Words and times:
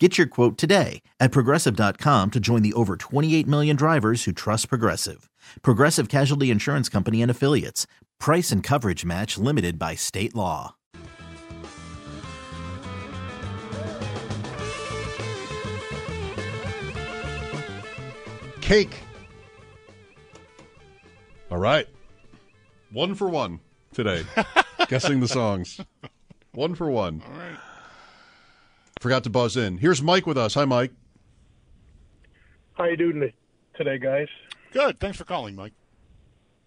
Get 0.00 0.18
your 0.18 0.26
quote 0.26 0.58
today 0.58 1.02
at 1.20 1.30
progressive.com 1.30 2.32
to 2.32 2.40
join 2.40 2.62
the 2.62 2.72
over 2.72 2.96
28 2.96 3.46
million 3.46 3.76
drivers 3.76 4.24
who 4.24 4.32
trust 4.32 4.68
Progressive. 4.68 5.30
Progressive 5.62 6.08
Casualty 6.08 6.50
Insurance 6.50 6.88
Company 6.88 7.22
and 7.22 7.30
Affiliates. 7.30 7.86
Price 8.18 8.50
and 8.50 8.60
coverage 8.60 9.04
match 9.04 9.38
limited 9.38 9.78
by 9.78 9.94
state 9.94 10.34
law. 10.34 10.74
Cake. 18.60 18.98
All 21.52 21.58
right. 21.58 21.86
One 22.90 23.14
for 23.14 23.28
one 23.28 23.60
today. 23.92 24.24
Guessing 24.88 25.20
the 25.20 25.28
songs. 25.28 25.80
One 26.52 26.74
for 26.74 26.90
one. 26.90 27.22
All 27.30 27.38
right. 27.38 27.58
Forgot 29.04 29.24
to 29.24 29.28
buzz 29.30 29.58
in. 29.58 29.76
Here's 29.76 30.00
Mike 30.00 30.26
with 30.26 30.38
us. 30.38 30.54
Hi, 30.54 30.64
Mike. 30.64 30.90
How 32.72 32.84
you 32.84 32.96
doing 32.96 33.30
today, 33.76 33.98
guys? 33.98 34.28
Good. 34.72 34.98
Thanks 34.98 35.18
for 35.18 35.24
calling, 35.24 35.54
Mike. 35.54 35.74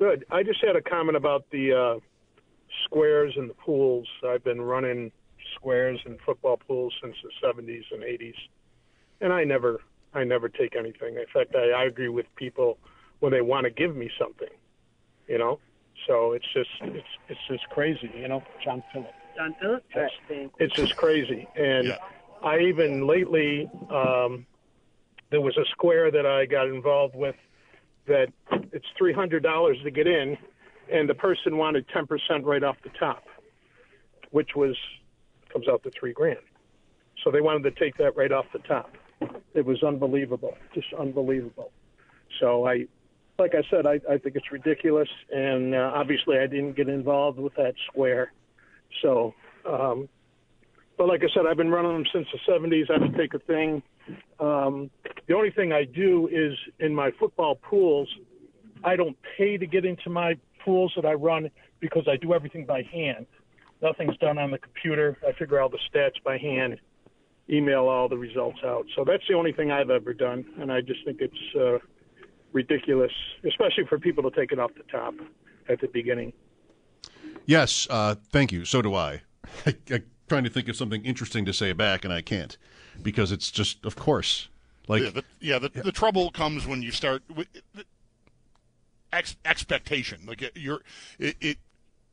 Good. 0.00 0.24
I 0.32 0.42
just 0.42 0.58
had 0.60 0.74
a 0.74 0.82
comment 0.82 1.16
about 1.16 1.48
the 1.52 1.72
uh, 1.72 2.00
squares 2.84 3.34
and 3.36 3.48
the 3.48 3.54
pools. 3.54 4.08
I've 4.26 4.42
been 4.42 4.60
running 4.60 5.12
squares 5.54 6.00
and 6.06 6.18
football 6.26 6.56
pools 6.56 6.92
since 7.00 7.14
the 7.22 7.30
70s 7.46 7.84
and 7.92 8.02
80s, 8.02 8.34
and 9.20 9.32
I 9.32 9.44
never, 9.44 9.80
I 10.12 10.24
never 10.24 10.48
take 10.48 10.74
anything. 10.74 11.14
In 11.14 11.26
fact, 11.32 11.54
I, 11.54 11.70
I 11.70 11.84
agree 11.84 12.08
with 12.08 12.26
people 12.34 12.78
when 13.20 13.30
they 13.30 13.42
want 13.42 13.62
to 13.66 13.70
give 13.70 13.94
me 13.94 14.10
something, 14.18 14.48
you 15.28 15.38
know. 15.38 15.60
So 16.08 16.32
it's 16.32 16.52
just, 16.52 16.70
it's, 16.80 17.06
it's 17.28 17.40
just 17.48 17.70
crazy, 17.70 18.10
you 18.12 18.26
know. 18.26 18.42
John 18.64 18.82
Phillips. 18.92 19.14
John 19.36 19.54
Phillips? 19.60 19.86
Yes. 19.94 20.10
It's 20.58 20.74
just 20.74 20.96
crazy, 20.96 21.46
and 21.54 21.86
Yeah. 21.86 21.98
I 22.44 22.58
even 22.60 23.06
lately, 23.06 23.68
um, 23.90 24.46
there 25.30 25.40
was 25.40 25.56
a 25.56 25.64
square 25.70 26.10
that 26.10 26.26
I 26.26 26.46
got 26.46 26.68
involved 26.68 27.14
with 27.16 27.36
that 28.06 28.28
it's 28.72 28.86
three 28.98 29.12
hundred 29.12 29.42
dollars 29.42 29.78
to 29.82 29.90
get 29.90 30.06
in, 30.06 30.36
and 30.92 31.08
the 31.08 31.14
person 31.14 31.56
wanted 31.56 31.88
ten 31.88 32.06
percent 32.06 32.44
right 32.44 32.62
off 32.62 32.76
the 32.84 32.90
top, 32.90 33.24
which 34.30 34.50
was 34.54 34.76
comes 35.52 35.68
out 35.68 35.82
to 35.84 35.90
three 35.98 36.12
grand. 36.12 36.38
So 37.22 37.30
they 37.30 37.40
wanted 37.40 37.62
to 37.62 37.70
take 37.80 37.96
that 37.96 38.16
right 38.16 38.30
off 38.30 38.44
the 38.52 38.58
top. 38.60 38.92
It 39.54 39.64
was 39.64 39.82
unbelievable, 39.82 40.54
just 40.74 40.88
unbelievable. 40.98 41.70
So 42.40 42.66
I, 42.66 42.86
like 43.38 43.54
I 43.54 43.62
said, 43.70 43.86
I, 43.86 44.00
I 44.10 44.18
think 44.18 44.36
it's 44.36 44.52
ridiculous, 44.52 45.08
and 45.32 45.74
uh, 45.74 45.92
obviously 45.94 46.38
I 46.38 46.46
didn't 46.46 46.76
get 46.76 46.88
involved 46.88 47.38
with 47.38 47.54
that 47.54 47.74
square. 47.86 48.32
So, 49.00 49.34
um, 49.64 50.08
but 50.96 51.08
like 51.08 51.22
I 51.22 51.28
said, 51.34 51.44
I've 51.48 51.56
been 51.56 51.70
running 51.70 51.92
them 51.92 52.04
since 52.12 52.26
the 52.32 52.52
70s. 52.52 52.90
I 52.90 52.98
don't 52.98 53.16
take 53.16 53.34
a 53.34 53.38
thing. 53.40 53.82
Um, 54.38 54.90
the 55.26 55.34
only 55.34 55.50
thing 55.50 55.72
I 55.72 55.84
do 55.84 56.28
is 56.30 56.56
in 56.78 56.94
my 56.94 57.10
football 57.18 57.56
pools, 57.56 58.08
I 58.84 58.96
don't 58.96 59.16
pay 59.36 59.56
to 59.56 59.66
get 59.66 59.84
into 59.84 60.10
my 60.10 60.34
pools 60.64 60.92
that 60.96 61.04
I 61.04 61.14
run 61.14 61.50
because 61.80 62.06
I 62.08 62.16
do 62.16 62.32
everything 62.32 62.64
by 62.66 62.82
hand. 62.82 63.26
Nothing's 63.82 64.16
done 64.18 64.38
on 64.38 64.50
the 64.50 64.58
computer. 64.58 65.18
I 65.26 65.32
figure 65.32 65.60
all 65.60 65.68
the 65.68 65.78
stats 65.92 66.22
by 66.24 66.38
hand, 66.38 66.78
email 67.50 67.88
all 67.88 68.08
the 68.08 68.16
results 68.16 68.60
out. 68.64 68.86
So 68.94 69.04
that's 69.04 69.24
the 69.28 69.34
only 69.34 69.52
thing 69.52 69.70
I've 69.70 69.90
ever 69.90 70.14
done, 70.14 70.44
and 70.58 70.72
I 70.72 70.80
just 70.80 71.04
think 71.04 71.20
it's 71.20 71.56
uh, 71.58 71.78
ridiculous, 72.52 73.12
especially 73.46 73.84
for 73.88 73.98
people 73.98 74.28
to 74.30 74.34
take 74.34 74.52
it 74.52 74.58
off 74.58 74.70
the 74.76 74.84
top 74.90 75.14
at 75.68 75.80
the 75.80 75.88
beginning. 75.88 76.32
Yes, 77.46 77.86
uh, 77.90 78.14
thank 78.30 78.52
you. 78.52 78.64
So 78.64 78.80
do 78.80 78.94
I. 78.94 79.22
trying 80.28 80.44
to 80.44 80.50
think 80.50 80.68
of 80.68 80.76
something 80.76 81.04
interesting 81.04 81.44
to 81.44 81.52
say 81.52 81.72
back, 81.72 82.04
and 82.04 82.12
I 82.12 82.22
can't 82.22 82.56
because 83.02 83.32
it's 83.32 83.50
just, 83.50 83.84
of 83.84 83.96
course, 83.96 84.48
like 84.88 85.02
yeah, 85.02 85.10
the, 85.10 85.24
yeah, 85.40 85.58
the, 85.58 85.68
the 85.68 85.92
trouble 85.92 86.30
comes 86.30 86.66
when 86.66 86.82
you 86.82 86.90
start 86.90 87.22
with 87.34 87.48
ex, 89.12 89.36
expectation. 89.44 90.20
Like 90.26 90.50
you're, 90.54 90.82
it, 91.18 91.36
it 91.40 91.58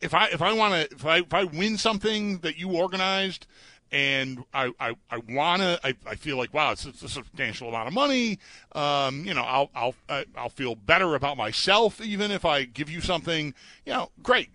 if 0.00 0.14
I 0.14 0.26
if 0.28 0.42
I 0.42 0.52
want 0.52 0.74
to 0.74 0.94
if 0.94 1.06
I 1.06 1.18
if 1.18 1.32
I 1.32 1.44
win 1.44 1.78
something 1.78 2.38
that 2.38 2.58
you 2.58 2.70
organized 2.70 3.46
and 3.90 4.44
I 4.52 4.72
I, 4.80 4.94
I 5.10 5.18
wanna 5.28 5.78
I, 5.84 5.94
I 6.06 6.16
feel 6.16 6.36
like 6.36 6.52
wow 6.52 6.72
it's, 6.72 6.84
it's 6.84 7.02
a 7.02 7.08
substantial 7.08 7.68
amount 7.68 7.88
of 7.88 7.94
money 7.94 8.38
um 8.74 9.24
you 9.24 9.32
know 9.32 9.42
I'll 9.42 9.70
I'll 9.74 9.94
I'll 10.36 10.48
feel 10.48 10.74
better 10.74 11.14
about 11.14 11.36
myself 11.36 12.00
even 12.00 12.30
if 12.30 12.44
I 12.44 12.64
give 12.64 12.90
you 12.90 13.00
something 13.00 13.54
you 13.86 13.92
know 13.92 14.10
great 14.22 14.50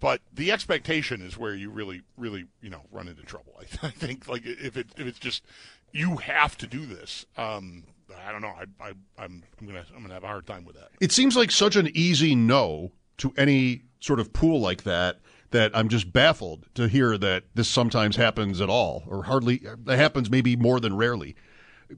but 0.00 0.20
the 0.32 0.50
expectation 0.50 1.22
is 1.22 1.38
where 1.38 1.54
you 1.54 1.70
really 1.70 2.02
really 2.16 2.46
you 2.60 2.70
know 2.70 2.82
run 2.90 3.08
into 3.08 3.22
trouble 3.22 3.54
I, 3.58 3.86
I 3.86 3.90
think 3.90 4.28
like 4.28 4.42
if 4.44 4.76
it 4.76 4.88
if 4.96 5.06
it's 5.06 5.18
just 5.18 5.44
you 5.92 6.16
have 6.16 6.56
to 6.58 6.66
do 6.66 6.86
this 6.86 7.26
um 7.36 7.84
I 8.26 8.32
don't 8.32 8.42
know 8.42 8.48
I, 8.48 8.64
I 8.84 8.92
I'm 9.18 9.42
I'm 9.60 9.66
gonna 9.66 9.84
I'm 9.94 10.02
gonna 10.02 10.14
have 10.14 10.24
a 10.24 10.28
hard 10.28 10.46
time 10.46 10.64
with 10.64 10.76
that 10.76 10.88
it 11.00 11.12
seems 11.12 11.36
like 11.36 11.50
such 11.50 11.76
an 11.76 11.90
easy 11.94 12.34
no 12.34 12.92
to 13.18 13.32
any 13.36 13.82
sort 14.00 14.18
of 14.18 14.32
pool 14.32 14.60
like 14.60 14.82
that 14.84 15.20
that 15.50 15.70
I'm 15.74 15.88
just 15.88 16.12
baffled 16.12 16.66
to 16.74 16.88
hear 16.88 17.18
that 17.18 17.44
this 17.54 17.68
sometimes 17.68 18.16
happens 18.16 18.60
at 18.60 18.68
all 18.68 19.04
or 19.06 19.24
hardly 19.24 19.56
it 19.56 19.96
happens 19.98 20.30
maybe 20.30 20.56
more 20.56 20.80
than 20.80 20.96
rarely. 20.96 21.36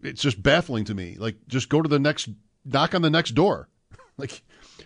It's 0.02 0.22
just 0.22 0.42
baffling 0.42 0.84
to 0.86 0.94
me. 0.94 1.16
Like 1.18 1.36
just 1.48 1.68
go 1.68 1.82
to 1.82 1.88
the 1.88 1.98
next 1.98 2.30
knock 2.64 2.94
on 2.94 3.02
the 3.02 3.10
next 3.10 3.32
door. 3.32 3.68
Like 4.18 4.42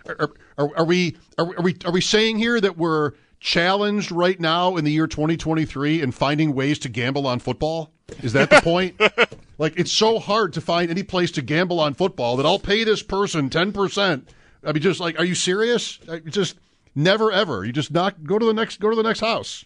are, 0.06 0.30
are, 0.58 0.70
are 0.78 0.84
we 0.84 1.16
are, 1.38 1.46
are 1.56 1.62
we 1.62 1.76
are 1.84 1.92
we 1.92 2.00
saying 2.00 2.38
here 2.38 2.60
that 2.60 2.76
we're 2.76 3.12
challenged 3.40 4.10
right 4.10 4.40
now 4.40 4.76
in 4.76 4.84
the 4.84 4.90
year 4.90 5.06
2023 5.06 6.00
in 6.02 6.10
finding 6.10 6.54
ways 6.54 6.78
to 6.80 6.88
gamble 6.88 7.26
on 7.26 7.38
football? 7.38 7.92
Is 8.22 8.32
that 8.34 8.50
the 8.50 8.60
point? 8.60 9.00
like 9.58 9.78
it's 9.78 9.92
so 9.92 10.18
hard 10.18 10.52
to 10.54 10.60
find 10.60 10.90
any 10.90 11.02
place 11.02 11.30
to 11.32 11.42
gamble 11.42 11.80
on 11.80 11.94
football 11.94 12.36
that 12.36 12.46
I'll 12.46 12.58
pay 12.58 12.84
this 12.84 13.02
person 13.02 13.50
10%. 13.50 14.22
I 14.64 14.72
mean 14.72 14.82
just 14.82 15.00
like 15.00 15.18
are 15.18 15.24
you 15.24 15.34
serious? 15.34 15.98
Uh, 16.08 16.14
I- 16.14 16.20
Just 16.20 16.56
never 16.94 17.30
ever. 17.30 17.64
You 17.64 17.72
just 17.72 17.90
not 17.92 18.24
go 18.24 18.38
to 18.38 18.46
the 18.46 18.54
next 18.54 18.80
go 18.80 18.90
to 18.90 18.96
the 18.96 19.02
next 19.02 19.20
house. 19.20 19.64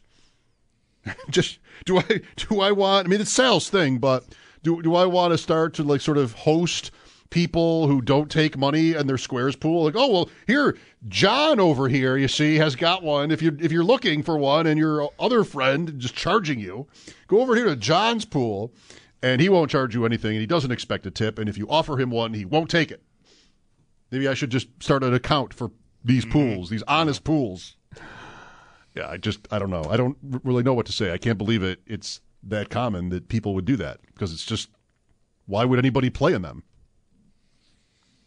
just 1.31 1.59
do 1.85 1.99
I 1.99 2.21
do 2.37 2.61
I 2.61 2.73
want 2.73 3.07
I 3.07 3.11
mean 3.11 3.21
it's 3.21 3.31
sales 3.33 3.71
thing, 3.71 3.99
but 3.99 4.25
do 4.63 4.83
do 4.83 4.95
I 4.95 5.07
want 5.07 5.33
to 5.33 5.39
start 5.39 5.75
to 5.75 5.83
like 5.83 6.01
sort 6.01 6.19
of 6.19 6.33
host 6.33 6.91
people 7.31 7.87
who 7.87 8.03
don't 8.03 8.31
take 8.31 8.59
money 8.59 8.95
and 8.95 9.09
their 9.09 9.19
squares 9.19 9.57
pool? 9.57 9.85
Like, 9.85 9.97
oh 9.97 10.11
well, 10.11 10.31
here 10.47 10.77
John 11.09 11.59
over 11.59 11.89
here, 11.89 12.17
you 12.17 12.29
see, 12.29 12.57
has 12.57 12.77
got 12.77 13.03
one. 13.03 13.31
If 13.31 13.41
you 13.41 13.57
if 13.61 13.73
you're 13.73 13.85
looking 13.85 14.23
for 14.23 14.37
one 14.37 14.67
and 14.67 14.79
your 14.79 15.09
other 15.19 15.45
friend 15.45 15.99
just 15.99 16.15
charging 16.15 16.61
you, 16.61 16.87
go 17.27 17.41
over 17.41 17.57
here 17.57 17.67
to 17.67 17.77
John's 17.77 18.25
pool 18.25 18.73
and 19.23 19.41
he 19.41 19.49
won't 19.49 19.71
charge 19.71 19.95
you 19.95 20.05
anything 20.05 20.33
and 20.33 20.41
he 20.41 20.47
doesn't 20.47 20.71
expect 20.71 21.07
a 21.07 21.11
tip 21.11 21.39
and 21.39 21.49
if 21.49 21.57
you 21.57 21.69
offer 21.69 21.99
him 21.99 22.11
one, 22.11 22.35
he 22.35 22.45
won't 22.45 22.71
take 22.71 22.91
it. 22.91 23.03
Maybe 24.11 24.29
I 24.29 24.35
should 24.35 24.51
just 24.51 24.69
start 24.83 25.05
an 25.05 25.15
account 25.15 25.55
for 25.55 25.71
these 26.05 26.25
hmm. 26.25 26.33
pools, 26.33 26.71
these 26.71 26.83
honest 26.85 27.25
pools. 27.25 27.77
Yeah, 28.95 29.09
I 29.09 29.17
just 29.17 29.47
I 29.53 29.59
don't 29.59 29.71
know. 29.71 29.85
I 29.89 29.97
don't 29.97 30.17
really 30.45 30.63
know 30.63 30.75
what 30.75 30.87
to 30.87 30.93
say. 30.93 31.13
I 31.13 31.19
can't 31.19 31.39
believe 31.39 31.63
it. 31.63 31.81
It's 31.87 32.21
that 32.43 32.71
common 32.71 33.11
that 33.11 33.29
people 33.29 33.55
would 33.55 33.65
do 33.65 33.77
that 33.77 34.01
because 34.07 34.33
it's 34.33 34.45
just 34.45 34.69
why 35.47 35.65
would 35.65 35.79
anybody 35.79 36.11
play 36.11 36.33
in 36.33 36.43
them? 36.43 36.65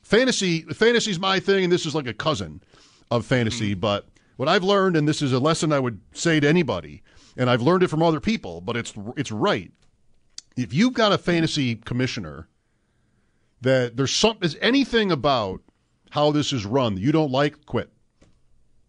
Fantasy 0.03 0.61
fantasy's 0.61 1.19
my 1.19 1.39
thing 1.39 1.63
and 1.63 1.73
this 1.73 1.85
is 1.85 1.95
like 1.95 2.07
a 2.07 2.13
cousin 2.13 2.61
of 3.09 3.25
fantasy, 3.25 3.73
but 3.73 4.07
what 4.37 4.49
I've 4.49 4.63
learned 4.63 4.95
and 4.97 5.07
this 5.07 5.21
is 5.21 5.31
a 5.33 5.39
lesson 5.39 5.71
I 5.71 5.79
would 5.79 5.99
say 6.13 6.39
to 6.39 6.47
anybody 6.47 7.01
and 7.37 7.49
I've 7.49 7.61
learned 7.61 7.83
it 7.83 7.87
from 7.87 8.03
other 8.03 8.19
people, 8.19 8.61
but 8.61 8.75
it's 8.77 8.93
it's 9.17 9.31
right. 9.31 9.71
If 10.55 10.73
you've 10.73 10.93
got 10.93 11.11
a 11.13 11.17
fantasy 11.17 11.75
commissioner 11.75 12.47
that 13.61 13.95
there's 13.97 14.13
some 14.13 14.37
is 14.41 14.57
anything 14.61 15.11
about 15.11 15.61
how 16.11 16.31
this 16.31 16.53
is 16.53 16.65
run 16.65 16.95
that 16.95 17.01
you 17.01 17.11
don't 17.11 17.31
like, 17.31 17.65
quit. 17.65 17.89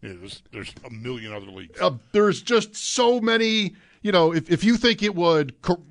yeah, 0.03 0.13
there's 0.19 0.43
there's 0.53 0.75
a 0.85 0.91
million 0.91 1.33
other 1.33 1.47
leagues 1.47 1.81
uh, 1.81 1.93
there's 2.13 2.43
just 2.43 2.77
so 2.77 3.21
many. 3.21 3.75
You 4.03 4.13
know, 4.13 4.35
if 4.35 4.51
if 4.51 4.65
you 4.65 4.77
think 4.77 5.03
it 5.03 5.15
would 5.15 5.63
co- 5.63 5.83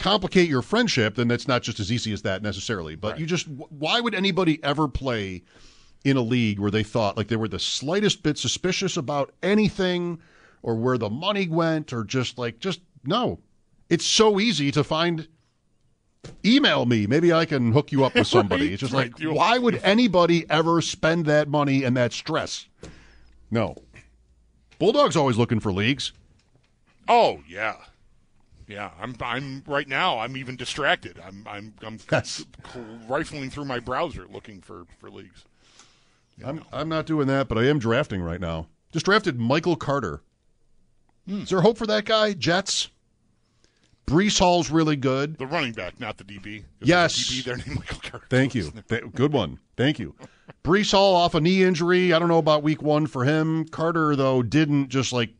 complicate 0.00 0.48
your 0.48 0.62
friendship, 0.62 1.14
then 1.14 1.28
that's 1.28 1.46
not 1.46 1.62
just 1.62 1.78
as 1.78 1.92
easy 1.92 2.12
as 2.12 2.22
that 2.22 2.42
necessarily. 2.42 2.96
But 2.96 3.20
you 3.20 3.26
just, 3.26 3.46
why 3.46 4.00
would 4.00 4.14
anybody 4.14 4.58
ever 4.64 4.88
play 4.88 5.44
in 6.04 6.16
a 6.16 6.22
league 6.22 6.58
where 6.58 6.70
they 6.70 6.82
thought 6.82 7.16
like 7.16 7.28
they 7.28 7.36
were 7.36 7.48
the 7.48 7.58
slightest 7.58 8.22
bit 8.22 8.38
suspicious 8.38 8.96
about 8.96 9.32
anything, 9.42 10.18
or 10.62 10.74
where 10.74 10.98
the 10.98 11.10
money 11.10 11.46
went, 11.46 11.92
or 11.92 12.02
just 12.02 12.38
like 12.38 12.58
just 12.58 12.80
no? 13.04 13.38
It's 13.88 14.06
so 14.06 14.40
easy 14.40 14.72
to 14.72 14.82
find. 14.82 15.28
Email 16.44 16.84
me. 16.84 17.06
Maybe 17.06 17.32
I 17.32 17.46
can 17.46 17.72
hook 17.72 17.92
you 17.92 18.04
up 18.04 18.14
with 18.16 18.26
somebody. 18.26 18.72
It's 18.74 18.80
just 18.80 18.92
like, 18.92 19.12
why 19.22 19.56
would 19.56 19.76
anybody 19.82 20.44
ever 20.50 20.82
spend 20.82 21.24
that 21.26 21.48
money 21.48 21.82
and 21.82 21.96
that 21.96 22.12
stress? 22.12 22.66
No. 23.50 23.74
Bulldog's 24.78 25.16
always 25.16 25.38
looking 25.38 25.60
for 25.60 25.72
leagues. 25.72 26.12
Oh 27.08 27.42
yeah, 27.48 27.76
yeah. 28.70 28.90
I'm 29.00 29.14
I'm 29.20 29.62
right 29.66 29.88
now. 29.88 30.18
I'm 30.18 30.36
even 30.36 30.56
distracted. 30.56 31.20
I'm 31.24 31.44
I'm 31.48 31.74
I'm 31.82 31.98
Yes. 32.12 32.44
rifling 33.08 33.50
through 33.50 33.66
my 33.66 33.80
browser 33.80 34.26
looking 34.32 34.60
for 34.60 34.84
for 34.98 35.10
leagues. 35.10 35.44
I'm 36.44 36.64
I'm 36.72 36.88
not 36.88 37.04
doing 37.06 37.26
that, 37.26 37.48
but 37.48 37.58
I 37.58 37.66
am 37.66 37.78
drafting 37.78 38.22
right 38.22 38.40
now. 38.40 38.68
Just 38.92 39.04
drafted 39.04 39.38
Michael 39.38 39.76
Carter. 39.76 40.22
Hmm. 41.28 41.42
Is 41.42 41.50
there 41.50 41.60
hope 41.60 41.76
for 41.76 41.86
that 41.86 42.04
guy? 42.06 42.32
Jets. 42.32 42.88
Breece 44.06 44.40
Hall's 44.40 44.70
really 44.70 44.96
good. 44.96 45.38
The 45.38 45.46
running 45.46 45.72
back, 45.72 46.00
not 46.00 46.16
the 46.18 46.24
DB. 46.24 46.64
Yes. 46.80 47.16
DB 47.30 47.44
there 47.44 47.56
named 47.56 47.76
Michael 47.76 48.00
Carter. 48.02 48.26
Thank 48.28 48.56
you. 48.56 48.72
Good 49.14 49.32
one. 49.32 49.60
Thank 49.76 50.00
you. 50.00 50.16
Breece 50.64 50.90
Hall 50.90 51.14
off 51.14 51.36
a 51.36 51.40
knee 51.40 51.62
injury. 51.62 52.12
I 52.12 52.18
don't 52.18 52.26
know 52.28 52.38
about 52.38 52.64
week 52.64 52.82
one 52.82 53.06
for 53.06 53.24
him. 53.24 53.66
Carter 53.66 54.16
though 54.16 54.42
didn't 54.42 54.88
just 54.88 55.12
like. 55.12 55.30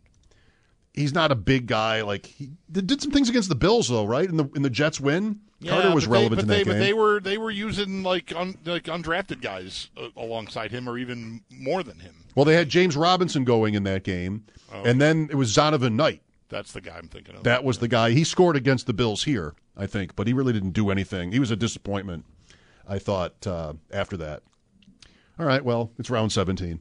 He's 0.92 1.14
not 1.14 1.30
a 1.30 1.36
big 1.36 1.66
guy. 1.66 2.02
Like 2.02 2.26
he 2.26 2.50
did, 2.70 2.86
did 2.86 3.00
some 3.02 3.10
things 3.12 3.28
against 3.28 3.48
the 3.48 3.54
Bills 3.54 3.88
though, 3.88 4.04
right? 4.04 4.28
In 4.28 4.36
the 4.36 4.48
in 4.56 4.62
the 4.62 4.70
Jets 4.70 5.00
win, 5.00 5.40
Carter 5.66 5.94
was 5.94 6.06
they- 6.06 6.10
relevant 6.10 6.36
but 6.36 6.42
in 6.42 6.48
they, 6.48 6.58
that 6.64 6.66
But 6.66 6.78
they 6.78 6.92
were 6.92 7.20
they 7.20 7.38
were 7.38 7.50
using 7.50 8.02
like 8.02 8.34
un, 8.34 8.56
like 8.64 8.84
undrafted 8.84 9.40
guys 9.40 9.90
uh, 9.96 10.08
alongside 10.16 10.70
him, 10.72 10.88
or 10.88 10.98
even 10.98 11.42
more 11.50 11.82
than 11.82 12.00
him. 12.00 12.24
well, 12.34 12.44
they 12.44 12.54
had 12.54 12.68
James 12.68 12.96
Robinson 12.96 13.44
going 13.44 13.74
in 13.74 13.84
that 13.84 14.02
game, 14.04 14.44
Oh. 14.72 14.82
and 14.84 15.00
then 15.00 15.28
it 15.30 15.36
was 15.36 15.52
Zonovan 15.54 15.94
Knight. 15.94 16.22
That's 16.48 16.72
the 16.72 16.80
guy 16.80 16.96
I'm 16.98 17.06
thinking 17.08 17.36
of. 17.36 17.44
That 17.44 17.62
was 17.62 17.78
the 17.78 17.86
guy. 17.88 18.10
He 18.10 18.24
scored 18.24 18.56
against 18.56 18.86
the 18.88 18.92
Bills 18.92 19.22
here, 19.22 19.54
I 19.76 19.86
think, 19.86 20.16
but 20.16 20.26
he 20.26 20.32
really 20.32 20.52
didn't 20.52 20.72
do 20.72 20.90
anything. 20.90 21.30
He 21.30 21.38
was 21.38 21.52
a 21.52 21.56
disappointment, 21.56 22.24
I 22.88 22.98
thought, 22.98 23.46
uh, 23.46 23.74
after 23.92 24.16
that. 24.16 24.42
All 25.38 25.46
right, 25.46 25.64
well, 25.64 25.92
it's 25.98 26.10
round 26.10 26.32
17. 26.32 26.80